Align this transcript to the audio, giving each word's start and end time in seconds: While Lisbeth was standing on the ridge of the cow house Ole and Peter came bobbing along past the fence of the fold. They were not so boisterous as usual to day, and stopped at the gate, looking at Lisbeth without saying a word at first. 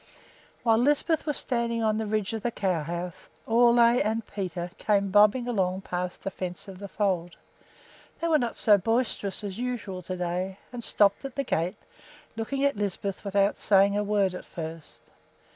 While 0.63 0.79
Lisbeth 0.79 1.27
was 1.27 1.37
standing 1.37 1.83
on 1.83 1.99
the 1.99 2.07
ridge 2.07 2.33
of 2.33 2.41
the 2.41 2.49
cow 2.49 2.81
house 2.81 3.29
Ole 3.47 3.79
and 3.79 4.25
Peter 4.25 4.71
came 4.79 5.11
bobbing 5.11 5.47
along 5.47 5.81
past 5.81 6.23
the 6.23 6.31
fence 6.31 6.67
of 6.67 6.79
the 6.79 6.87
fold. 6.87 7.35
They 8.19 8.27
were 8.27 8.39
not 8.39 8.55
so 8.55 8.79
boisterous 8.79 9.43
as 9.43 9.59
usual 9.59 10.01
to 10.01 10.15
day, 10.17 10.57
and 10.73 10.83
stopped 10.83 11.23
at 11.23 11.35
the 11.35 11.43
gate, 11.43 11.77
looking 12.35 12.63
at 12.65 12.77
Lisbeth 12.77 13.23
without 13.23 13.57
saying 13.57 13.95
a 13.95 14.03
word 14.03 14.33
at 14.33 14.43
first. 14.43 15.03